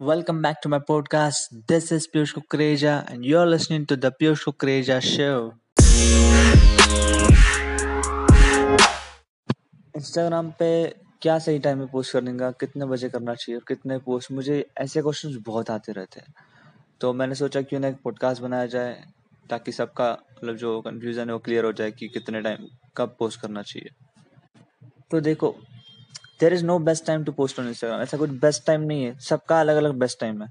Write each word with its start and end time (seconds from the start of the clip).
Welcome 0.00 0.42
back 0.42 0.62
to 0.62 0.68
my 0.68 0.78
podcast. 0.78 1.48
This 1.66 1.90
is 1.90 2.06
Piyush 2.06 2.32
Kukreja, 2.32 3.10
and 3.10 3.24
you're 3.24 3.44
listening 3.44 3.84
to 3.86 3.96
the 3.96 4.12
Piyush 4.12 4.44
Kukreja 4.46 4.98
Show. 5.02 5.58
Instagram 9.96 10.50
पे 10.58 10.70
क्या 11.22 11.38
सही 11.38 11.58
time 11.58 11.78
में 11.78 11.88
post 11.88 12.12
करने 12.12 12.36
का 12.38 12.50
कितने 12.60 12.86
बजे 12.86 13.08
करना 13.08 13.34
चाहिए 13.34 13.56
और 13.56 13.64
कितने 13.68 13.98
पोस्ट 14.06 14.32
मुझे 14.32 14.64
ऐसे 14.78 15.02
क्वेश्चंस 15.02 15.36
बहुत 15.46 15.70
आते 15.70 15.92
रहते 15.92 16.20
हैं 16.20 16.34
तो 17.00 17.12
मैंने 17.12 17.34
सोचा 17.34 17.62
क्यों 17.62 17.80
ना 17.80 17.88
एक 17.88 17.96
पॉडकास्ट 18.04 18.42
बनाया 18.42 18.66
जाए 18.76 18.94
ताकि 19.50 19.72
सबका 19.72 20.10
मतलब 20.12 20.56
जो 20.56 20.80
कंफ्यूजन 20.80 21.28
है 21.28 21.32
वो 21.32 21.38
क्लियर 21.48 21.64
हो 21.64 21.72
जाए 21.72 21.90
कि 21.98 22.08
कितने 22.08 22.42
टाइम 22.42 22.68
कब 22.96 23.16
पोस्ट 23.18 23.40
करना 23.40 23.62
चाहिए 23.62 23.90
तो 25.10 25.20
देखो 25.20 25.54
there 26.40 26.52
is 26.52 26.64
no 26.64 26.78
best 26.78 27.06
time 27.06 27.24
to 27.24 27.32
post 27.32 27.60
on 27.60 27.68
Instagram 27.68 28.00
ऐसा 28.00 28.16
कुछ 28.16 28.30
बेस्ट 28.30 28.66
टाइम 28.66 28.80
नहीं 28.80 29.04
है। 29.04 29.18
सबका 29.18 29.60
अलग 29.60 29.76
अलग 29.76 29.94
बेस्ट 29.94 30.20
टाइम 30.20 30.42
है। 30.42 30.48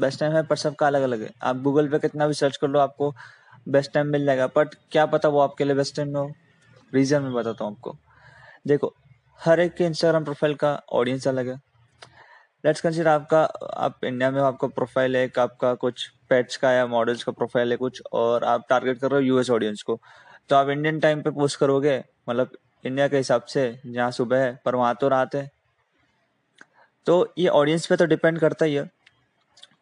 बेस्ट 0.00 0.20
टाइम 0.20 0.32
है, 0.32 0.42
पर 0.42 0.56
सबका 0.56 0.86
अलग 0.86 1.02
अलग 1.02 1.22
है। 1.22 1.30
आप 1.42 1.56
गूगल 1.56 1.88
पे 1.88 1.98
कितना 1.98 2.26
भी 2.26 2.34
सर्च 2.34 2.56
कर 2.56 2.68
लो, 2.68 2.78
आपको 2.78 3.14
बेस्ट 3.68 3.92
टाइम 3.92 4.06
मिल 4.06 4.24
जाएगा। 4.24 4.46
बट 4.46 4.74
क्या 4.92 5.06
पता 5.06 5.28
वो 5.28 5.40
आपके 5.40 5.64
लिए 5.64 5.74
बेस्ट 5.74 5.96
टाइम 5.96 6.08
में 6.08 6.20
हो। 6.20 6.30
रीजन 6.92 7.22
मैं 7.22 7.32
बताता 7.32 7.64
हूँ 7.64 7.72
आपको। 7.72 7.96
देखो, 8.66 8.94
हर 9.40 9.60
एक 9.60 9.74
के 9.74 9.84
इंस्टाग्राम 9.84 10.24
प्रोफ़ाइल 10.24 10.54
का 10.54 10.80
ऑडियंस 10.92 11.28
अलग 11.28 11.48
है। 11.48 11.56
लेट्स 12.64 12.80
कंसिडर 12.80 13.08
आपका, 13.08 13.42
आप 13.76 14.04
इंडिया 14.04 14.30
में 14.30 14.40
आपका 14.42 14.68
प्रोफ़ाइल 14.68 15.16
है 15.16 15.30
आपका 15.38 15.74
कुछ 15.74 16.08
पेट्स 16.30 16.56
का 16.56 16.72
या 16.72 16.86
मॉडल्स 16.86 17.24
का 17.24 17.32
प्रोफ़ाइल 17.32 17.70
है 17.70 17.76
कुछ, 17.76 18.02
और 18.12 18.44
आप 18.44 18.66
टारगेट 18.70 18.98
कर 18.98 19.10
रहे 19.10 19.20
हो 19.20 19.26
यूएस 19.26 19.50
ऑडियंस 19.50 19.82
को। 19.82 20.00
तो 20.48 20.56
आप 20.56 20.68
इंडियन 20.68 21.00
टाइम 21.00 21.22
पे 21.22 21.30
पोस्ट 21.30 21.58
करोगे 21.58 22.02
मतलब 22.28 22.56
इंडिया 22.84 23.08
के 23.08 23.16
हिसाब 23.16 23.42
से, 23.44 23.78
जहाँ 23.86 24.10
सुबह 24.10 24.38
है, 24.38 24.58
पर 24.64 24.74
वहाँ 24.74 24.94
तो 25.00 25.08
रात 25.08 25.34
है। 25.34 25.50
तो 27.06 27.32
ये 27.38 27.48
ऑडियंस 27.50 27.86
पे 27.86 27.96
तो 27.96 28.06
डिपेंड 28.06 28.38
करता 28.38 28.64
ही 28.64 28.74
है। 28.74 28.90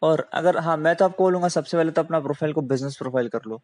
और 0.03 0.29
अगर 0.35 0.57
हाँ 0.59 0.77
मैं 0.77 0.95
तो 0.97 1.05
आपको 1.05 1.25
बोलूँगा, 1.25 1.49
सबसे 1.49 1.77
पहले 1.77 1.91
तो 1.91 2.03
अपना 2.03 2.21
प्रोफ़ाइल 2.21 2.53
को 2.53 2.63
बिज़नेस 2.63 2.97
प्रोफ़ाइल 2.97 3.29
कर 3.29 3.41
लो। 3.47 3.61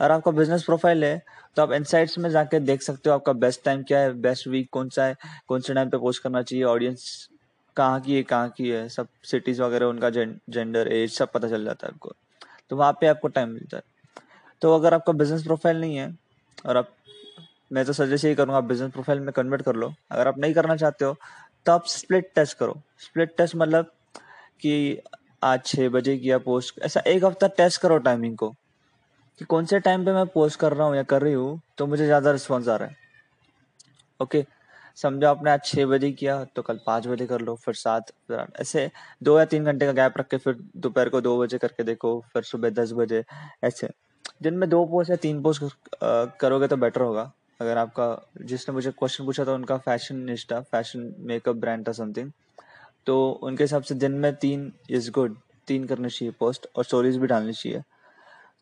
अगर 0.00 0.12
आपका 0.12 0.30
बिज़नेस 0.30 0.62
प्रोफ़ाइल 0.64 1.04
है 1.04 1.22
तो 1.56 1.62
आप 1.62 1.72
इनसाइट्स 1.72 2.18
में 2.18 2.28
जाके 2.30 2.60
देख 2.60 2.82
सकते 2.82 3.10
हो 3.10 3.14
आपका 3.14 3.32
बेस्ट 3.34 3.64
टाइम 3.64 3.82
क्या 3.82 3.98
है 4.00 4.12
बेस्ट 4.22 4.46
वीक 4.48 4.68
कौन 4.72 4.88
सा 4.88 5.04
है, 5.04 5.16
कौन 5.48 5.60
से 5.60 5.74
टाइम 5.74 5.90
पे 5.90 5.98
पोस्ट 5.98 6.22
करना 6.22 6.42
चाहिए 6.42 6.64
ऑडियंस 6.64 7.28
कहाँ 7.76 8.00
की 8.00 8.16
है, 8.16 8.22
कहाँ 8.22 8.48
की 8.48 8.68
है, 8.68 8.88
सब 8.88 9.08
सिटीज़ 9.24 9.62
वगैरह, 9.62 9.86
उनका 9.86 10.10
जेंडर 10.10 10.88
एज 10.88 11.10
सब 11.12 11.32
पता 11.32 11.48
चल 11.48 11.64
जाता 11.64 11.86
है 11.86 11.92
आपको। 11.92 12.12
तो 12.70 12.76
वहाँ 12.76 12.92
पे 12.92 13.06
आपको 13.06 13.28
टाइम 13.28 13.48
मिलता 13.48 13.76
है। 13.76 13.82
तो 14.62 14.74
अगर 14.74 14.94
आपका 14.94 15.12
बिज़नेस 15.12 15.42
प्रोफ़ाइल 15.42 15.80
नहीं 15.80 15.96
है, 15.96 16.12
और 16.66 16.76
आप 16.76 16.94
मैं 17.70 17.84
तो 17.84 17.92
सजेस्ट 17.92 18.24
यही 18.24 18.34
करूँगा 18.34 18.60
बिज़नेस 18.62 18.90
प्रोफ़ाइल 18.92 19.20
में 19.20 19.32
कन्वर्ट 19.32 19.62
कर 19.62 19.74
लो। 19.74 19.92
अगर 20.12 20.28
आप 20.28 20.38
नहीं 20.38 20.54
करना 20.54 20.76
चाहते 20.76 21.04
हो 21.04 21.16
तो 21.66 21.72
आप 21.72 21.86
स्प्लिट 21.88 22.30
टेस्ट 22.34 22.58
करो। 22.58 22.80
स्प्लिट 23.00 23.36
टेस्ट 23.36 23.56
मतलब 23.56 23.90
कि 24.60 25.00
आज 25.44 25.64
छः 25.66 25.88
बजे 25.88 26.16
किया 26.18 26.38
पोस्ट 26.40 26.80
ऐसा 26.82 27.00
एक 27.06 27.24
हफ़्ता 27.24 27.46
टेस्ट 27.56 27.80
करो 27.80 27.98
टाइमिंग 28.00 28.36
को 28.36 28.48
कि 29.40 29.44
कौन 29.44 29.64
से 29.66 29.78
टाइम 29.80 30.04
पे 30.04 30.12
मैं 30.12 30.26
पोस्ट 30.26 30.58
कर 30.60 30.72
रहा 30.72 30.86
हूँ 30.86 30.96
या 30.96 31.02
कर 31.04 31.22
रही 31.22 31.32
हूँ 31.34 31.60
तो 31.78 31.86
मुझे 31.86 32.04
ज़्यादा 32.06 32.30
रिस्पॉन्स 32.30 32.68
आ 32.68 32.76
रहा 32.76 32.88
है। 32.88 32.96
ओके 34.20 34.44
समझो 34.96 35.26
आपने 35.26 35.50
आज 35.50 35.64
छः 35.64 35.86
बजे 35.86 36.10
किया 36.12 36.42
तो 36.46 36.62
कल 36.62 36.78
पाँच 36.86 37.06
बजे 37.06 37.26
कर 37.26 37.40
लो, 37.40 37.54
फिर 37.56 37.74
सात 37.74 38.12
ऐसे 38.60 38.90
दो 39.22 39.38
या 39.38 39.44
तीन 39.44 39.64
घंटे 39.64 39.86
का 39.86 39.92
गैप 39.92 40.18
रख 40.18 40.28
के 40.28 40.36
फिर 40.38 40.58
दोपहर 40.76 41.08
को 41.08 41.20
दो 41.20 41.38
बजे 41.38 41.58
करके 41.58 41.82
देखो, 41.84 42.20
फिर 42.32 42.42
सुबह 42.42 42.70
दस 42.72 42.92
बजे, 42.92 43.24
ऐसे। 43.64 43.88
दिन 44.42 44.54
में 44.54 44.68
दो 44.68 44.84
पोस्ट 44.86 45.10
या 45.10 45.16
तीन 45.18 45.42
पोस्ट 45.42 45.62
करोगे 46.40 46.68
तो 46.68 46.76
बेटर 46.76 47.00
होगा। 47.00 47.32
अगर 47.64 47.78
आपका, 47.78 48.06
जिसने 48.42 48.74
मुझे 48.74 48.90
क्वेश्चन 48.92 49.24
पूछा 49.24 49.44
था, 49.44 49.52
उनका 49.52 49.76
fashion 49.78 50.16
Nishtha 50.24 50.60
fashion 50.62 51.14
makeup 51.20 51.56
brand 51.56 51.86
था 51.88 51.92
समथिंग 51.94 52.30
तो 53.06 53.16
उनके 53.42 53.64
हिसाब 53.64 53.82
से 53.82 53.94
दिन 53.96 54.12
में 54.18 54.34
तीन 54.36 54.72
इज़ 54.90 55.10
गुड 55.12 55.36
तीन 55.68 55.84
करनी 55.86 56.08
चाहिए 56.08 56.34
पोस्ट 56.40 56.66
और 56.76 56.84
स्टोरीज 56.84 57.16
भी 57.16 57.26
डालनी 57.26 57.52
चाहिए। 57.52 57.82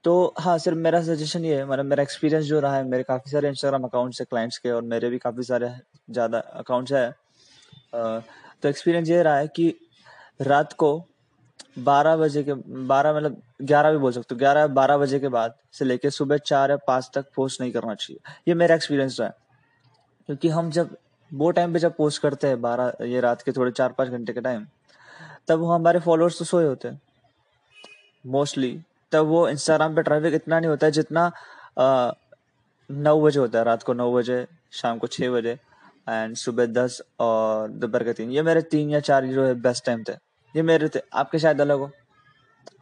तो 0.05 0.13
हाँ 0.41 0.57
सर 0.59 0.75
मेरा 0.77 1.01
सजेशन 1.03 1.45
ये 1.45 1.57
है 1.57 1.65
मतलब 1.67 1.85
मेरा 1.85 2.03
एक्सपीरियंस 2.03 2.45
जो 2.47 2.61
रहा 2.61 2.77
है, 2.77 2.85
मेरे 2.85 3.03
काफ़ी 3.03 3.31
सारे 3.31 3.49
इंस्टाग्राम 3.49 3.85
अकाउंट्स 3.85 4.21
है 4.21 4.27
क्लाइंट्स 4.31 4.59
के, 4.59 4.71
और 4.71 4.83
मेरे 4.85 5.11
भी 5.11 5.19
काफ़ी 5.19 5.43
सारे 5.43 5.71
ज़्यादा 6.11 6.39
अकाउंट्स 6.39 6.93
है। 6.93 7.11
तो 7.93 8.69
एक्सपीरियंस 8.69 9.09
ये 9.11 9.23
रहा 9.23 9.37
है 9.37 9.49
कि 9.49 9.75
रात 10.43 10.73
को 10.73 10.91
बारह 11.79 12.17
बजे 12.17 12.43
के, 12.43 12.55
बारह 12.87 13.15
मतलब 13.17 13.43
ग्यारह 13.63 13.93
भी 13.93 13.99
बोल 13.99 14.13
सकते 14.13 14.35
हो। 14.35 14.39
ग्यारह, 14.39 14.67
बारह 14.67 14.97
बजे 14.97 15.19
के 15.21 15.29
बाद 15.29 15.55
से 15.73 15.85
लेके 15.85 16.11
सुबह 16.11 16.37
चार 16.37 16.71
या 16.71 16.77
पाँच 16.77 17.11
तक 17.15 17.27
पोस्ट 17.37 17.61
नहीं 17.61 17.73
करना 17.73 17.95
चाहिए। 17.95 18.33
ये 18.49 18.55
मेरा 18.55 18.75
एक्सपीरियंस 18.75 19.21
है। 19.21 19.29
क्योंकि 20.27 20.49
हम 20.49 20.71
जब, 20.71 20.97
वो 21.31 21.51
टाइम 21.51 21.73
पे 21.73 21.79
जब 21.79 21.97
पोस्ट 21.97 22.23
करते 22.23 22.47
हैं 22.47 22.61
बारह, 22.61 22.93
ये 23.05 23.21
रात 23.21 23.43
के 23.43 23.53
थोड़े 23.53 23.71
चार 23.71 23.93
पाँच 23.93 24.09
घंटे 24.09 24.33
के 24.33 24.41
टाइम 24.41 24.67
तब 25.49 25.59
वो 25.59 25.73
हमारे 25.73 26.01
फॉलोअर्स 26.01 26.39
तो 26.39 26.45
सोए 26.45 26.65
होते 26.65 26.89
हैं। 26.89 27.01
मोस्टली 28.27 28.81
तब 29.13 29.27
वो 29.27 29.49
इंस्टाग्राम 29.49 29.95
पे 29.95 30.03
ट्रैफ़िक 30.03 30.35
इतना 30.35 30.59
नहीं 30.61 30.71
होता 30.71 30.87
है 30.87 30.93
जितना 30.93 31.31
नौ 32.91 33.21
बजे 33.23 33.41
होता 33.41 33.59
है। 33.59 33.65
रात 33.65 33.83
को 33.83 33.93
नौ 33.93 34.13
बजे, 34.13 34.47
शाम 34.73 34.99
को 34.99 35.07
छः 35.07 35.31
बजे 35.31 35.53
एंड 36.09 36.37
सुबह 36.37 36.67
दस 36.67 37.01
और 37.21 37.69
दोपहर 37.69 38.05
के 38.05 38.13
तीन। 38.13 38.31
ये 38.31 38.43
मेरे 38.43 38.63
तीन 38.63 38.91
या 38.91 39.01
चार 39.01 39.27
जो 39.27 39.45
है 39.45 39.55
बेस्ट 39.55 39.85
टाइम 39.87 40.05
थे। 40.09 40.13
ये 40.55 40.63
मेरे 40.63 40.89
आपके 41.15 41.39
शायद 41.39 41.61
अलग 41.61 41.79
हो। 41.79 41.91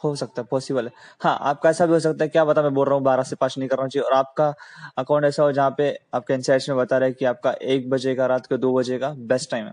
हो 0.04 0.14
सकता 0.16 0.42
है 0.42 0.46
पॉसिबल 0.50 0.84
है। 0.84 0.92
हाँ 1.20 1.36
आपका 1.42 1.70
ऐसा 1.70 1.86
भी 1.86 1.92
हो 1.92 1.98
सकता 2.00 2.24
है 2.24 2.28
क्या 2.28 2.44
बता 2.44 2.62
मैं 2.62 2.72
बोल 2.74 2.86
रहा 2.86 2.94
हूँ 2.94 3.02
बारह 3.04 3.22
से 3.22 3.36
पाँच 3.36 3.56
नहीं 3.58 3.68
करना 3.68 3.86
चाहिए 3.88 4.04
और 4.04 4.12
आपका 4.14 4.52
अकाउंट 4.98 5.24
ऐसा 5.24 5.42
हो 5.42 5.52
जहाँ 5.52 5.74
पे 5.78 5.88
आपके 6.14 6.34
इनसाइट्स 6.34 6.68
में 6.68 6.78
बता 6.78 6.98
रहे 6.98 7.12
कि 7.12 7.24
आपका 7.24 7.52
एक 7.52 7.88
बजे 7.90 8.14
का 8.14 8.26
रात 8.26 8.46
के 8.46 8.56
दो 8.56 8.72
बजे 8.74 8.98
का 8.98 9.10
बेस्ट 9.28 9.50
टाइम 9.50 9.66
है। 9.66 9.72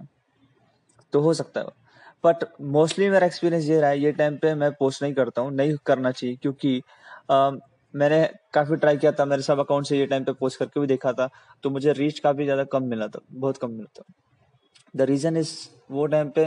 तो 1.13 1.19
हो 1.21 1.33
सकता 1.33 1.59
है। 1.59 1.67
बट 2.23 2.43
मोस्टली 2.61 3.09
मेरा 3.09 3.25
एक्सपीरियंस 3.27 3.65
ये 3.65 3.79
रहा 3.81 3.89
है 3.89 3.99
ये 3.99 4.11
टाइम 4.11 4.37
पे 4.37 4.53
मैं 4.55 4.71
पोस्ट 4.71 5.03
नहीं 5.03 5.13
करता 5.13 5.41
हूँ 5.41 5.51
नहीं 5.51 5.75
करना 5.85 6.11
चाहिए 6.11 6.35
क्योंकि 6.35 6.81
आ, 7.31 7.51
मैंने 7.93 8.23
काफ़ी 8.53 8.75
ट्राई 8.75 8.97
किया 8.97 9.11
था 9.11 9.25
मेरे 9.25 9.41
सब 9.41 9.59
अकाउंट 9.59 9.85
से 9.85 9.97
ये 9.99 10.05
टाइम 10.05 10.23
पे 10.23 10.33
पोस्ट 10.33 10.59
करके 10.59 10.79
भी 10.79 10.87
देखा 10.87 11.13
था 11.13 11.29
तो 11.63 11.69
मुझे 11.69 11.93
रीच 11.93 12.19
काफ़ी 12.19 12.43
ज़्यादा 12.43 12.63
कम 12.63 12.83
मिला 12.83 13.07
था 13.07 13.19
बहुत 13.31 13.57
कम 13.57 13.71
मिला 13.71 13.99
था। 13.99 14.03
द 14.95 15.01
रीजन 15.01 15.37
इज़ 15.37 15.53
वो 15.91 16.05
टाइम 16.07 16.29
पे 16.29 16.45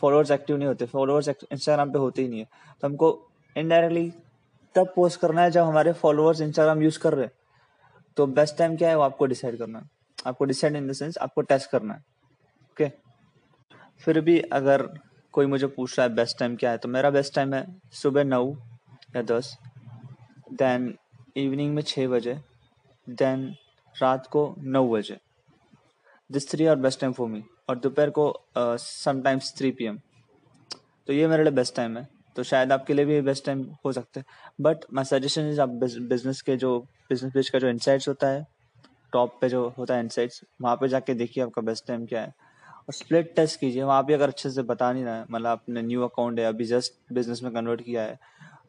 फॉलोअर्स 0.00 0.30
एक्टिव 0.30 0.56
नहीं 0.56 0.68
होते 0.68 0.86
फॉलोअर्स 0.86 1.28
इंस्टाग्राम 1.28 1.92
पे 1.92 1.98
होते 1.98 2.22
ही 2.22 2.28
नहीं 2.28 2.40
है। 2.40 2.48
तो 2.80 2.86
हमको 2.88 3.08
इनडायरेक्टली 3.56 4.12
तब 4.74 4.92
पोस्ट 4.96 5.20
करना 5.20 5.42
है 5.42 5.50
जब 5.50 5.64
हमारे 5.64 5.92
फॉलोअर्स 5.92 6.40
इंस्टाग्राम 6.40 6.82
यूज़ 6.82 6.98
कर 6.98 7.14
रहे 7.14 7.24
हैं। 7.24 7.32
तो 8.16 8.26
बेस्ट 8.28 8.56
टाइम 8.58 8.76
क्या 8.76 8.88
है? 8.88 8.96
वो 8.96 9.02
आपको 9.02 9.26
डिसाइड 9.26 9.58
करना 9.58 9.78
है। 9.78 9.88
आपको 10.26 10.44
डिसाइड 10.44 10.76
इन 10.76 10.88
द 10.88 10.92
सेंस 10.92 11.18
आपको 11.18 11.42
टेस्ट 11.42 11.70
करना 11.70 11.94
है। 11.94 12.00
Okay 12.00 12.84
okay? 12.84 12.96
फिर 14.04 14.20
भी 14.20 14.38
अगर 14.40 14.82
कोई 15.32 15.46
मुझे 15.46 15.66
पूछ 15.66 15.98
रहा 15.98 16.06
है 16.08 16.14
बेस्ट 16.14 16.38
टाइम 16.38 16.56
क्या 16.56 16.70
है 16.70 16.78
तो 16.78 16.88
मेरा 16.88 17.10
बेस्ट 17.10 17.34
टाइम 17.34 17.54
है 17.54 17.66
सुबह 17.92 18.24
नौ 18.24 18.44
या 19.16 19.22
दस। 19.22 19.56
देन 20.52 20.94
इवनिंग 21.36 21.74
में 21.74 21.82
छः 21.82 22.08
बजे। 22.08 22.38
देन 23.08 23.44
रात 23.94 24.26
को 24.26 24.54
नौ 24.58 24.88
बजे। 24.88 25.18
This 26.30 26.50
three 26.50 26.66
are 26.66 26.76
best 26.76 27.00
time 27.00 27.12
for 27.12 27.28
me 27.28 27.42
और 27.70 27.78
दोपहर 27.78 28.10
को 28.10 28.24
समटाइम्स 28.58 29.52
थ्री 29.58 29.70
पी 29.70 29.88
तो 31.08 31.12
ये 31.12 31.26
मेरे 31.28 31.42
लिए 31.42 31.52
बेस्ट 31.52 31.74
टाइम 31.76 31.96
है। 31.98 32.08
तो 32.36 32.42
शायद 32.42 32.72
आपके 32.72 32.94
लिए 32.94 33.04
भी 33.04 33.20
बेस्ट 33.20 33.44
टाइम 33.46 33.62
हो 33.84 33.92
सकते 33.92 34.20
हैं। 34.20 34.26
बट 34.60 34.84
माई 34.94 35.04
सजेशन 35.04 35.48
इज़ 35.50 35.60
आप 35.60 35.68
बिज़नेस 35.68 36.40
के 36.42 36.56
जो 36.56 36.78
बिज़नेस 37.10 37.32
पेज 37.34 37.48
का 37.50 37.58
जो 37.58 37.68
इनसाइट्स 37.68 38.08
होता 38.08 38.28
है 38.28 38.46
टॉप 39.12 39.38
पे 39.40 39.48
जो 39.48 39.62
होता 39.78 39.94
है 39.94 40.00
इनसाइट्स 40.00 40.40
वहाँ 40.62 40.76
पे 40.76 40.88
जाके 40.88 41.14
देखिए 41.14 41.44
आपका 41.44 41.62
बेस्ट 41.62 41.86
टाइम 41.86 42.06
क्या 42.06 42.20
है। 42.20 42.34
और 42.80 42.94
स्प्लिट 42.94 43.34
टेस्ट 43.36 43.60
कीजिए। 43.60 43.82
वहाँ 43.82 44.04
भी 44.06 44.12
अगर 44.14 44.28
अच्छे 44.28 44.50
से 44.50 44.62
बता 44.64 44.92
नहीं 44.92 45.04
रहा 45.04 45.14
है 45.14 45.24
मतलब 45.30 45.46
आपने 45.46 45.82
न्यू 45.82 46.02
अकाउंट 46.02 46.38
है, 46.38 46.46
अभी 46.46 46.64
जस्ट 46.64 46.92
बिज़नेस 47.12 47.42
में 47.42 47.52
कन्वर्ट 47.52 47.82
किया 47.82 48.02
है 48.02 48.18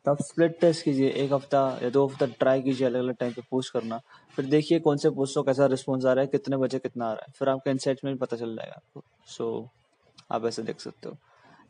तो 0.06 0.12
आप 0.12 0.22
स्प्लिट 0.22 0.60
टेस्ट 0.60 0.84
कीजिए 0.86 1.10
एक 1.10 1.34
हफ़्ता 1.34 1.80
या 1.84 1.90
दो 1.90 2.06
हफ़्ता 2.08 2.26
ट्राई 2.26 2.62
कीजिए 2.62 2.88
अलग 2.88 3.00
अलग 3.00 3.16
टाइम 3.16 3.34
पे 3.34 3.42
पोस्ट 3.52 3.74
करना। 3.74 4.02
फिर 4.36 4.46
देखिए 4.46 4.80
कौन 4.80 4.98
से 4.98 5.10
पोस्ट 5.10 5.38
कैसा 5.38 5.66
रिस्पॉन्स 5.66 6.06
आ 6.06 6.14
रहा 6.14 6.22
है 6.22 6.28
कितने 6.28 6.58
बजे 6.58 6.80
कितना 6.80 7.06
आ 7.06 7.12
रहा 7.14 7.26
है। 7.28 7.34
फिर 7.40 7.50
आपका 7.50 7.72
इंसाइट 7.72 8.00
में 8.06 8.14
भी 8.14 8.20
पता 8.20 8.38
चल 8.38 8.56
जाएगा 8.56 8.74
आपको। 8.74 9.04
सो 9.28 9.62
so, 9.62 9.70
आप 10.32 10.46
ऐसे 10.46 10.64
देख 10.64 10.80
सकते 10.80 11.10
हो। 11.10 11.18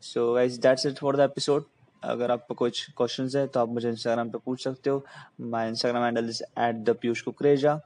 So 0.02 0.32
guys 0.34 0.60
that's 0.60 0.86
it 0.86 0.98
for 0.98 1.16
the 1.16 1.20
episode 1.20 1.64
अगर 2.04 2.30
आपको 2.30 2.54
कुछ 2.54 2.86
क्वेश्चन 2.96 3.28
है 3.36 3.46
तो 3.46 3.60
आप 3.60 3.68
मुझे 3.68 3.88
इंस्टाग्राम 3.88 4.30
पे 4.30 4.38
पूछ 4.38 4.64
सकते 4.64 4.90
हो। 4.90 5.04
My 5.40 5.68
Instagram 5.68 6.04
handle 6.04 6.28
is 6.28 6.42
at 6.42 6.76
the 6.76 6.96
Piyush 7.02 7.20
Kukreja 7.20 7.80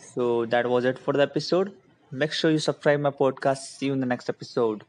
so 0.00 0.46
that 0.46 0.66
was 0.66 0.88
it 0.88 0.98
for 0.98 1.16
the 1.16 1.20
episode 1.20 1.72
Make 2.12 2.32
sure 2.32 2.50
you 2.50 2.58
subscribe 2.58 3.00
my 3.00 3.12
podcast 3.18 3.62
see 3.62 3.90
in 3.90 4.02
the 4.02 4.08
next 4.08 4.30
episode. 4.32 4.82